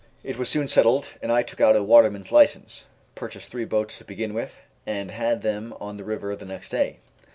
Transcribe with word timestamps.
It 0.23 0.35
was 0.39 0.49
soon 0.49 0.67
settled, 0.67 1.09
and 1.21 1.31
I 1.31 1.43
took 1.43 1.61
out 1.61 1.75
a 1.75 1.83
waterman's 1.83 2.31
licence, 2.31 2.85
purchased 3.13 3.51
three 3.51 3.65
boats 3.65 3.99
to 3.99 4.03
begin 4.03 4.33
with, 4.33 4.57
and 4.83 5.11
had 5.11 5.43
them 5.43 5.75
on 5.79 5.97
the 5.97 6.03
river 6.03 6.35
the 6.35 6.43
next 6.43 6.69
day. 6.69 6.97